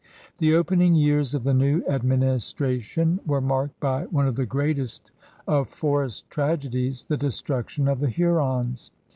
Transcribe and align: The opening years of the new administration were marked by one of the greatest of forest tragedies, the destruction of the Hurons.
The 0.39 0.55
opening 0.55 0.95
years 0.95 1.35
of 1.35 1.43
the 1.43 1.53
new 1.53 1.83
administration 1.87 3.19
were 3.23 3.39
marked 3.39 3.79
by 3.79 4.07
one 4.07 4.27
of 4.27 4.35
the 4.35 4.47
greatest 4.47 5.11
of 5.47 5.69
forest 5.69 6.27
tragedies, 6.31 7.03
the 7.03 7.17
destruction 7.17 7.87
of 7.87 7.99
the 7.99 8.09
Hurons. 8.09 8.89